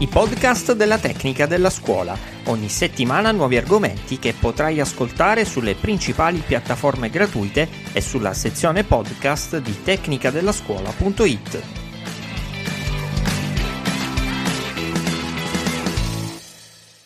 i 0.00 0.06
podcast 0.06 0.74
della 0.74 0.98
tecnica 0.98 1.46
della 1.46 1.70
scuola. 1.70 2.16
Ogni 2.44 2.68
settimana 2.68 3.32
nuovi 3.32 3.56
argomenti 3.56 4.20
che 4.20 4.32
potrai 4.32 4.78
ascoltare 4.78 5.44
sulle 5.44 5.74
principali 5.74 6.38
piattaforme 6.38 7.10
gratuite 7.10 7.68
e 7.92 8.00
sulla 8.00 8.32
sezione 8.32 8.84
podcast 8.84 9.58
di 9.58 9.82
tecnicadellascuola.it. 9.82 11.62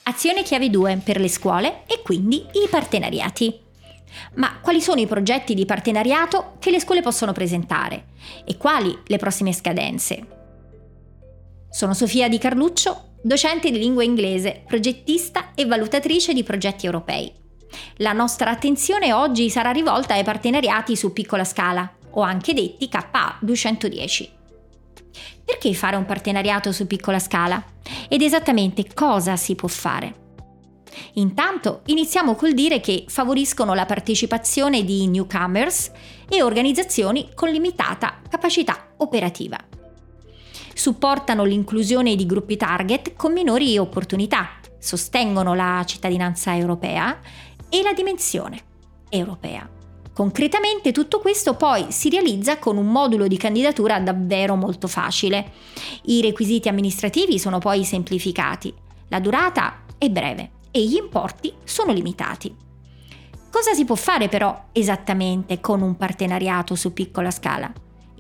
Azione 0.02 0.42
chiave 0.42 0.68
2 0.68 1.00
per 1.02 1.18
le 1.18 1.28
scuole 1.28 1.84
e 1.86 2.02
quindi 2.02 2.36
i 2.36 2.68
partenariati. 2.68 3.58
Ma 4.34 4.58
quali 4.60 4.82
sono 4.82 5.00
i 5.00 5.06
progetti 5.06 5.54
di 5.54 5.64
partenariato 5.64 6.56
che 6.58 6.70
le 6.70 6.80
scuole 6.80 7.00
possono 7.00 7.32
presentare? 7.32 8.08
E 8.44 8.58
quali 8.58 8.94
le 9.06 9.16
prossime 9.16 9.54
scadenze? 9.54 10.40
Sono 11.72 11.94
Sofia 11.94 12.28
Di 12.28 12.36
Carluccio, 12.36 13.14
docente 13.22 13.70
di 13.70 13.78
lingua 13.78 14.04
inglese, 14.04 14.62
progettista 14.66 15.54
e 15.54 15.64
valutatrice 15.64 16.34
di 16.34 16.42
progetti 16.42 16.84
europei. 16.84 17.32
La 17.96 18.12
nostra 18.12 18.50
attenzione 18.50 19.14
oggi 19.14 19.48
sarà 19.48 19.70
rivolta 19.70 20.12
ai 20.12 20.22
partenariati 20.22 20.94
su 20.94 21.14
piccola 21.14 21.44
scala, 21.44 21.90
o 22.10 22.20
anche 22.20 22.52
detti 22.52 22.90
KA 22.90 23.38
210. 23.40 24.30
Perché 25.46 25.72
fare 25.72 25.96
un 25.96 26.04
partenariato 26.04 26.72
su 26.72 26.86
piccola 26.86 27.18
scala? 27.18 27.64
Ed 28.06 28.20
esattamente 28.20 28.92
cosa 28.92 29.36
si 29.36 29.54
può 29.54 29.68
fare? 29.68 30.20
Intanto 31.14 31.80
iniziamo 31.86 32.34
col 32.34 32.52
dire 32.52 32.80
che 32.80 33.06
favoriscono 33.08 33.72
la 33.72 33.86
partecipazione 33.86 34.84
di 34.84 35.08
newcomers 35.08 35.90
e 36.28 36.42
organizzazioni 36.42 37.30
con 37.34 37.48
limitata 37.48 38.20
capacità 38.28 38.92
operativa 38.98 39.56
supportano 40.74 41.44
l'inclusione 41.44 42.14
di 42.16 42.26
gruppi 42.26 42.56
target 42.56 43.14
con 43.14 43.32
minori 43.32 43.78
opportunità, 43.78 44.60
sostengono 44.78 45.54
la 45.54 45.82
cittadinanza 45.86 46.54
europea 46.56 47.20
e 47.68 47.82
la 47.82 47.92
dimensione 47.92 48.60
europea. 49.08 49.68
Concretamente 50.12 50.92
tutto 50.92 51.20
questo 51.20 51.54
poi 51.54 51.86
si 51.88 52.10
realizza 52.10 52.58
con 52.58 52.76
un 52.76 52.86
modulo 52.86 53.26
di 53.26 53.38
candidatura 53.38 53.98
davvero 53.98 54.56
molto 54.56 54.86
facile. 54.86 55.52
I 56.04 56.20
requisiti 56.20 56.68
amministrativi 56.68 57.38
sono 57.38 57.58
poi 57.58 57.84
semplificati, 57.84 58.74
la 59.08 59.20
durata 59.20 59.84
è 59.96 60.10
breve 60.10 60.50
e 60.70 60.84
gli 60.84 60.96
importi 60.96 61.52
sono 61.64 61.92
limitati. 61.92 62.54
Cosa 63.50 63.72
si 63.74 63.84
può 63.84 63.94
fare 63.94 64.28
però 64.28 64.68
esattamente 64.72 65.60
con 65.60 65.80
un 65.80 65.96
partenariato 65.96 66.74
su 66.74 66.92
piccola 66.92 67.30
scala? 67.30 67.72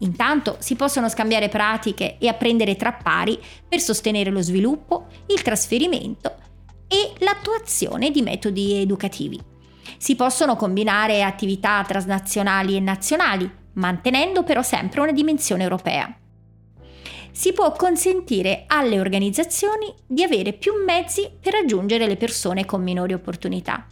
Intanto 0.02 0.56
si 0.58 0.74
possono 0.74 1.08
scambiare 1.08 1.48
pratiche 1.48 2.16
e 2.18 2.28
apprendere 2.28 2.76
tra 2.76 2.92
pari 2.92 3.38
per 3.68 3.80
sostenere 3.80 4.30
lo 4.30 4.42
sviluppo, 4.42 5.06
il 5.28 5.42
trasferimento 5.42 6.34
e 6.88 7.12
l'attuazione 7.18 8.10
di 8.10 8.20
metodi 8.22 8.74
educativi. 8.74 9.40
Si 9.96 10.16
possono 10.16 10.56
combinare 10.56 11.22
attività 11.22 11.84
transnazionali 11.86 12.76
e 12.76 12.80
nazionali, 12.80 13.50
mantenendo 13.74 14.42
però 14.42 14.62
sempre 14.62 15.00
una 15.00 15.12
dimensione 15.12 15.62
europea. 15.62 16.14
Si 17.30 17.52
può 17.52 17.72
consentire 17.72 18.64
alle 18.66 19.00
organizzazioni 19.00 19.92
di 20.06 20.22
avere 20.22 20.52
più 20.52 20.72
mezzi 20.84 21.30
per 21.40 21.52
raggiungere 21.54 22.06
le 22.06 22.16
persone 22.16 22.66
con 22.66 22.82
minori 22.82 23.14
opportunità 23.14 23.86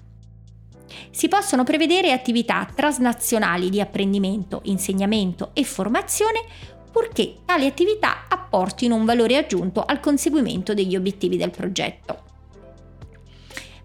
si 1.11 1.29
possono 1.29 1.65
prevedere 1.65 2.13
attività 2.13 2.69
transnazionali 2.75 3.71
di 3.71 3.81
apprendimento, 3.81 4.61
insegnamento 4.65 5.51
e 5.53 5.65
formazione 5.65 6.43
purché 6.91 7.39
tali 7.45 7.67
attività 7.67 8.27
apportino 8.29 8.95
un 8.95 9.05
valore 9.05 9.37
aggiunto 9.37 9.85
al 9.85 10.01
conseguimento 10.01 10.75
degli 10.75 10.97
obiettivi 10.97 11.37
del 11.37 11.51
progetto. 11.51 12.25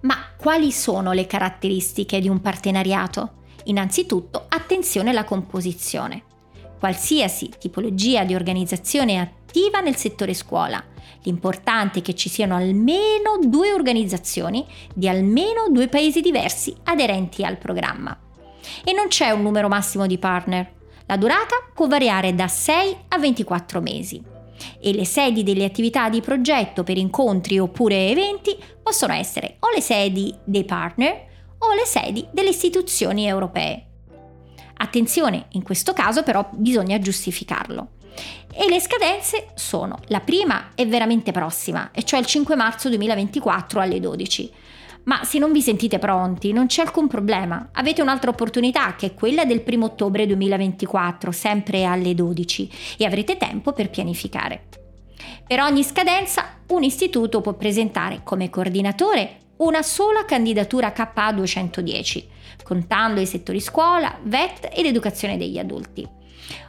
Ma 0.02 0.18
quali 0.36 0.72
sono 0.72 1.14
le 1.14 1.28
caratteristiche 1.28 2.20
di 2.20 2.30
un 2.30 2.42
partenariato? 2.42 3.44
Innanzitutto 3.66 4.46
attenzione 4.48 5.10
alla 5.10 5.24
composizione. 5.24 6.24
Qualsiasi 6.80 7.52
tipologia 7.58 8.24
di 8.24 8.36
organizzazione 8.36 9.20
attiva 9.20 9.80
nel 9.80 9.96
settore 9.96 10.34
scuola 10.34 10.84
L'importante 11.24 12.00
è 12.00 12.02
che 12.02 12.16
ci 12.16 12.30
siano 12.30 12.56
almeno 12.56 13.40
due 13.42 13.74
organizzazioni 13.74 14.66
di 14.94 15.08
almeno 15.08 15.68
due 15.70 15.88
paesi 15.88 16.22
diversi 16.22 16.76
aderenti 16.84 17.44
al 17.44 17.58
programma. 17.58 18.18
E 18.84 18.94
non 18.94 19.08
c'è 19.08 19.32
un 19.32 19.42
numero 19.42 19.68
massimo 19.68 20.08
di 20.08 20.18
partner. 20.18 20.72
La 21.08 21.18
durata 21.18 21.56
può 21.74 21.88
variare 21.88 22.34
da 22.34 22.48
6 22.48 22.98
a 23.10 23.18
24 23.18 23.82
mesi 23.82 24.34
e 24.80 24.94
le 24.94 25.06
sedi 25.06 25.44
delle 25.44 25.66
attività 25.66 26.10
di 26.10 26.22
progetto 26.22 26.84
per 26.84 26.98
incontri 26.98 27.60
oppure 27.60 28.10
eventi 28.10 28.58
possono 28.82 29.14
essere 29.14 29.58
o 29.60 29.70
le 29.74 29.82
sedi 29.82 30.34
dei 30.44 30.64
partner 30.64 31.26
o 31.58 31.74
le 31.74 31.86
sedi 31.86 32.26
delle 32.32 32.50
istituzioni 32.50 33.28
europee. 33.28 33.86
Attenzione, 34.78 35.48
in 35.52 35.64
questo 35.64 35.94
caso 35.94 36.24
però 36.24 36.48
bisogna 36.52 37.00
giustificarlo. 37.00 37.90
E 38.58 38.70
le 38.70 38.80
scadenze 38.80 39.48
sono, 39.56 40.00
la 40.08 40.22
prima 40.22 40.72
è 40.76 40.88
veramente 40.88 41.34
prossima, 41.34 41.92
e 41.92 42.04
cioè 42.04 42.22
il 42.22 42.26
5 42.26 42.56
marzo 42.56 42.88
2024 42.88 43.82
alle 43.82 44.00
12. 44.00 44.50
Ma 45.04 45.26
se 45.26 45.40
non 45.40 45.52
vi 45.52 45.62
sentite 45.62 46.00
pronti, 46.00 46.54
non 46.54 46.68
c'è 46.68 46.84
alcun 46.84 47.10
problema. 47.10 47.68
Avete 47.74 48.02
un'altra 48.02 48.30
opportunità 48.30 48.96
che 48.96 49.08
è 49.08 49.14
quella 49.14 49.44
del 49.44 49.62
1 49.68 49.84
ottobre 49.84 50.26
2024, 50.26 51.34
sempre 51.34 51.84
alle 51.84 52.16
12, 52.16 52.72
e 52.98 53.06
avrete 53.06 53.36
tempo 53.36 53.74
per 53.74 53.90
pianificare. 53.90 54.64
Per 55.46 55.60
ogni 55.60 55.84
scadenza, 55.84 56.62
un 56.68 56.84
istituto 56.84 57.42
può 57.42 57.56
presentare 57.56 58.22
come 58.24 58.50
coordinatore 58.50 59.40
una 59.58 59.84
sola 59.84 60.24
candidatura 60.24 60.94
KA 60.94 61.34
210, 61.34 62.30
contando 62.64 63.20
i 63.20 63.26
settori 63.26 63.60
scuola, 63.60 64.18
VET 64.24 64.70
ed 64.74 64.86
educazione 64.86 65.36
degli 65.36 65.60
adulti. 65.60 66.24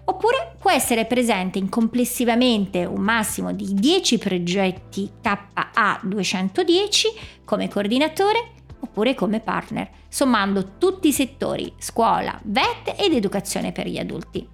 Oppure 0.05 0.57
può 0.59 0.71
essere 0.71 1.05
presente 1.05 1.59
in 1.59 1.69
complessivamente 1.69 2.85
un 2.85 3.01
massimo 3.01 3.53
di 3.53 3.75
10 3.75 4.19
progetti 4.19 5.11
KA 5.21 6.01
210 6.03 7.09
come 7.45 7.69
coordinatore 7.69 8.53
oppure 8.79 9.15
come 9.15 9.41
partner, 9.41 9.91
sommando 10.09 10.77
tutti 10.79 11.09
i 11.09 11.13
settori 11.13 11.73
scuola, 11.79 12.39
VET 12.45 12.95
ed 12.99 13.13
educazione 13.13 13.73
per 13.73 13.89
gli 13.89 13.99
adulti. 13.99 14.49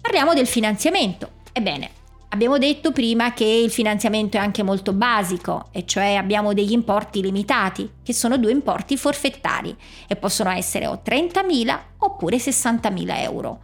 Parliamo 0.00 0.32
del 0.32 0.46
finanziamento. 0.46 1.32
Ebbene, 1.52 1.90
Abbiamo 2.30 2.58
detto 2.58 2.92
prima 2.92 3.32
che 3.32 3.44
il 3.44 3.70
finanziamento 3.70 4.36
è 4.36 4.40
anche 4.40 4.62
molto 4.62 4.92
basico, 4.92 5.68
e 5.72 5.86
cioè 5.86 6.14
abbiamo 6.14 6.52
degli 6.52 6.72
importi 6.72 7.22
limitati, 7.22 7.90
che 8.02 8.12
sono 8.12 8.36
due 8.36 8.52
importi 8.52 8.98
forfettari 8.98 9.74
e 10.06 10.14
possono 10.14 10.50
essere 10.50 10.86
o 10.86 11.00
30.000 11.02 11.78
oppure 12.00 12.36
60.000 12.36 13.22
euro. 13.22 13.60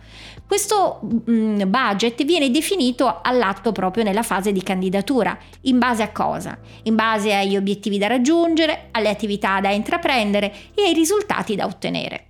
Questo 0.46 1.00
mm, 1.28 1.62
budget 1.66 2.24
viene 2.24 2.50
definito 2.50 3.20
all'atto 3.22 3.70
proprio 3.70 4.02
nella 4.02 4.22
fase 4.22 4.50
di 4.50 4.62
candidatura. 4.62 5.36
In 5.62 5.78
base 5.78 6.02
a 6.02 6.10
cosa? 6.10 6.58
In 6.84 6.94
base 6.94 7.34
agli 7.34 7.56
obiettivi 7.56 7.98
da 7.98 8.06
raggiungere, 8.06 8.88
alle 8.92 9.10
attività 9.10 9.60
da 9.60 9.70
intraprendere 9.72 10.52
e 10.74 10.84
ai 10.86 10.94
risultati 10.94 11.54
da 11.54 11.66
ottenere 11.66 12.28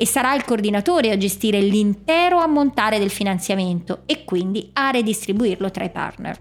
e 0.00 0.06
sarà 0.06 0.32
il 0.36 0.44
coordinatore 0.44 1.10
a 1.10 1.16
gestire 1.16 1.60
l'intero 1.60 2.38
ammontare 2.38 3.00
del 3.00 3.10
finanziamento 3.10 4.02
e 4.06 4.22
quindi 4.22 4.70
a 4.74 4.90
redistribuirlo 4.90 5.72
tra 5.72 5.82
i 5.82 5.90
partner. 5.90 6.38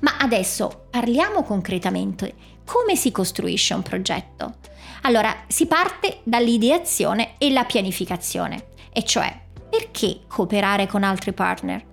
Ma 0.00 0.18
adesso 0.18 0.86
parliamo 0.88 1.42
concretamente. 1.42 2.32
Come 2.64 2.94
si 2.94 3.10
costruisce 3.10 3.74
un 3.74 3.82
progetto? 3.82 4.54
Allora, 5.02 5.34
si 5.48 5.66
parte 5.66 6.20
dall'ideazione 6.22 7.34
e 7.38 7.50
la 7.50 7.64
pianificazione, 7.64 8.68
e 8.92 9.02
cioè 9.02 9.36
perché 9.68 10.20
cooperare 10.28 10.86
con 10.86 11.02
altri 11.02 11.32
partner? 11.32 11.84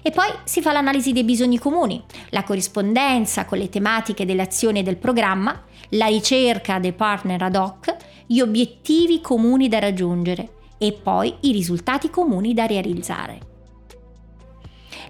E 0.00 0.10
poi 0.10 0.28
si 0.44 0.62
fa 0.62 0.72
l'analisi 0.72 1.12
dei 1.12 1.24
bisogni 1.24 1.58
comuni, 1.58 2.02
la 2.30 2.42
corrispondenza 2.42 3.44
con 3.44 3.58
le 3.58 3.68
tematiche 3.68 4.24
delle 4.24 4.42
azioni 4.42 4.82
del 4.82 4.96
programma, 4.96 5.62
la 5.90 6.06
ricerca 6.06 6.78
dei 6.78 6.92
partner 6.92 7.42
ad 7.42 7.54
hoc 7.54 7.96
gli 8.32 8.38
obiettivi 8.38 9.20
comuni 9.20 9.66
da 9.66 9.80
raggiungere 9.80 10.50
e 10.78 10.92
poi 10.92 11.34
i 11.40 11.50
risultati 11.50 12.10
comuni 12.10 12.54
da 12.54 12.64
realizzare. 12.64 13.40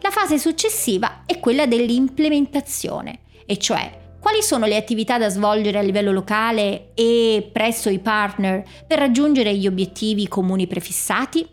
La 0.00 0.08
fase 0.08 0.38
successiva 0.38 1.24
è 1.26 1.38
quella 1.38 1.66
dell'implementazione, 1.66 3.20
e 3.44 3.58
cioè 3.58 4.14
quali 4.18 4.40
sono 4.40 4.64
le 4.64 4.76
attività 4.76 5.18
da 5.18 5.28
svolgere 5.28 5.78
a 5.78 5.82
livello 5.82 6.12
locale 6.12 6.92
e 6.94 7.46
presso 7.52 7.90
i 7.90 7.98
partner 7.98 8.64
per 8.86 8.98
raggiungere 8.98 9.54
gli 9.54 9.66
obiettivi 9.66 10.26
comuni 10.26 10.66
prefissati? 10.66 11.46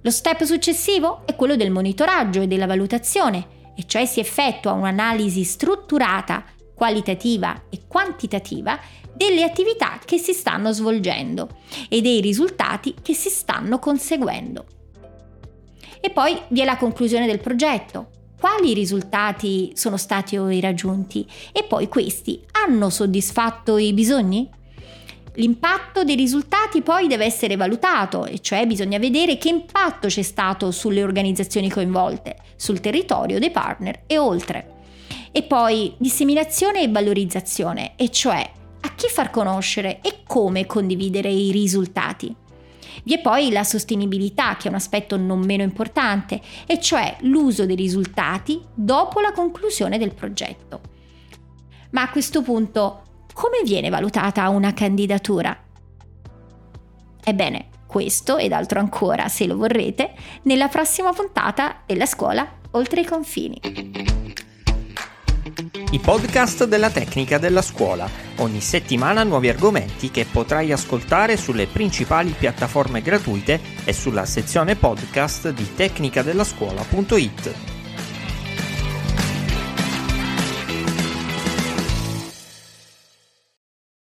Lo 0.00 0.10
step 0.10 0.42
successivo 0.44 1.26
è 1.26 1.36
quello 1.36 1.56
del 1.56 1.70
monitoraggio 1.70 2.40
e 2.40 2.46
della 2.46 2.66
valutazione, 2.66 3.72
e 3.76 3.84
cioè 3.84 4.06
si 4.06 4.20
effettua 4.20 4.72
un'analisi 4.72 5.44
strutturata, 5.44 6.46
qualitativa 6.74 7.64
e 7.68 7.82
quantitativa 7.86 8.80
delle 9.28 9.44
attività 9.44 10.00
che 10.04 10.18
si 10.18 10.32
stanno 10.32 10.72
svolgendo 10.72 11.48
e 11.88 12.00
dei 12.00 12.20
risultati 12.20 12.94
che 13.00 13.14
si 13.14 13.28
stanno 13.28 13.78
conseguendo. 13.78 14.64
E 16.00 16.10
poi 16.10 16.36
vi 16.48 16.60
è 16.60 16.64
la 16.64 16.76
conclusione 16.76 17.26
del 17.26 17.40
progetto. 17.40 18.08
quali 18.42 18.74
risultati 18.74 19.70
sono 19.76 19.96
stati 19.96 20.36
raggiunti 20.60 21.24
e 21.52 21.62
poi 21.62 21.86
questi 21.86 22.44
hanno 22.64 22.90
soddisfatto 22.90 23.76
i 23.76 23.92
bisogni? 23.92 24.50
L'impatto 25.34 26.02
dei 26.02 26.16
risultati 26.16 26.82
poi 26.82 27.06
deve 27.06 27.24
essere 27.24 27.54
valutato, 27.54 28.26
e 28.26 28.40
cioè 28.40 28.66
bisogna 28.66 28.98
vedere 28.98 29.38
che 29.38 29.48
impatto 29.48 30.08
c'è 30.08 30.22
stato 30.22 30.72
sulle 30.72 31.04
organizzazioni 31.04 31.70
coinvolte, 31.70 32.36
sul 32.56 32.80
territorio 32.80 33.38
dei 33.38 33.52
partner 33.52 34.02
e 34.08 34.18
oltre. 34.18 34.70
E 35.30 35.44
poi 35.44 35.94
disseminazione 35.96 36.82
e 36.82 36.88
valorizzazione, 36.88 37.92
e 37.94 38.10
cioè 38.10 38.50
chi 39.02 39.08
far 39.08 39.30
conoscere 39.30 40.00
e 40.00 40.22
come 40.24 40.64
condividere 40.64 41.28
i 41.28 41.50
risultati. 41.50 42.32
Vi 43.02 43.14
è 43.14 43.20
poi 43.20 43.50
la 43.50 43.64
sostenibilità, 43.64 44.56
che 44.56 44.66
è 44.66 44.68
un 44.68 44.76
aspetto 44.76 45.16
non 45.16 45.40
meno 45.40 45.64
importante, 45.64 46.40
e 46.66 46.78
cioè 46.78 47.16
l'uso 47.22 47.66
dei 47.66 47.74
risultati 47.74 48.62
dopo 48.72 49.18
la 49.18 49.32
conclusione 49.32 49.98
del 49.98 50.14
progetto. 50.14 50.80
Ma 51.90 52.02
a 52.02 52.10
questo 52.10 52.42
punto, 52.42 53.26
come 53.32 53.62
viene 53.64 53.88
valutata 53.88 54.48
una 54.50 54.72
candidatura? 54.72 55.58
Ebbene, 57.24 57.68
questo 57.86 58.36
ed 58.36 58.52
altro 58.52 58.78
ancora, 58.78 59.26
se 59.26 59.46
lo 59.46 59.56
vorrete, 59.56 60.14
nella 60.42 60.68
prossima 60.68 61.12
puntata 61.12 61.82
della 61.86 62.06
scuola 62.06 62.60
Oltre 62.74 63.02
i 63.02 63.04
confini. 63.04 63.60
I 65.92 65.98
podcast 65.98 66.64
della 66.64 66.88
tecnica 66.88 67.36
della 67.36 67.60
scuola. 67.60 68.08
Ogni 68.36 68.62
settimana 68.62 69.24
nuovi 69.24 69.50
argomenti 69.50 70.10
che 70.10 70.24
potrai 70.24 70.72
ascoltare 70.72 71.36
sulle 71.36 71.66
principali 71.66 72.30
piattaforme 72.30 73.02
gratuite 73.02 73.60
e 73.84 73.92
sulla 73.92 74.24
sezione 74.24 74.74
podcast 74.74 75.50
di 75.50 75.74
tecnicadellascuola.it. 75.74 77.81